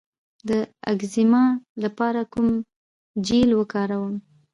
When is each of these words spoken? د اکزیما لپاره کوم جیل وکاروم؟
د 0.49 0.51
اکزیما 0.91 1.43
لپاره 1.83 2.21
کوم 2.33 2.47
جیل 3.25 3.49
وکاروم؟ 3.55 4.15